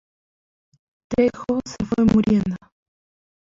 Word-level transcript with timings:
Trejo 1.11 1.59
se 1.63 1.85
fue 1.85 2.05
muriendo. 2.05 2.55